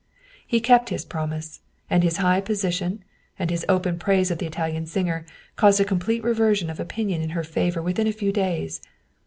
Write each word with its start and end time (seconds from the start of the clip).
He 0.47 0.59
kept 0.61 0.89
his 0.89 1.05
promise, 1.05 1.61
and 1.87 2.01
his 2.01 2.17
high 2.17 2.41
position, 2.41 3.03
and 3.37 3.51
his 3.51 3.63
open 3.69 3.99
praise 3.99 4.31
of 4.31 4.39
the 4.39 4.47
Italian 4.47 4.87
singer 4.87 5.27
caused 5.55 5.79
a 5.79 5.85
complete 5.85 6.23
reversion 6.23 6.71
of 6.71 6.79
opinion 6.79 7.21
in 7.21 7.29
her 7.37 7.43
favor 7.43 7.83
within 7.83 8.07
a 8.07 8.11
few 8.11 8.31
days. 8.31 8.81